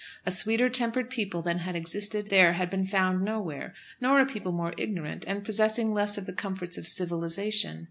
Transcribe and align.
A 0.25 0.31
sweeter 0.31 0.67
tempered 0.67 1.11
people 1.11 1.43
than 1.43 1.59
had 1.59 1.75
existed 1.75 2.31
there 2.31 2.53
had 2.53 2.71
been 2.71 2.87
found 2.87 3.21
nowhere; 3.23 3.75
nor 3.99 4.19
a 4.19 4.25
people 4.25 4.51
more 4.51 4.73
ignorant, 4.75 5.25
and 5.27 5.45
possessing 5.45 5.93
less 5.93 6.17
of 6.17 6.25
the 6.25 6.33
comforts 6.33 6.75
of 6.75 6.87
civilisation. 6.87 7.79